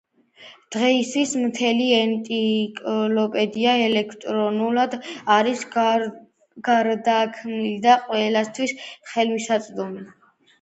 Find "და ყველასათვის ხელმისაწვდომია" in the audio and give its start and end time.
7.85-10.17